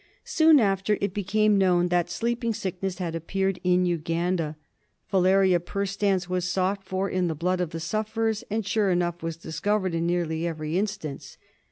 [0.25, 4.57] Soon after it became known that Sleeping Sickness had appeared in Uganda,
[5.05, 9.37] Filaria perstans was sought for in the blood of the sufferers, and, sure enough, was
[9.37, 11.37] discovered in nearly every instance.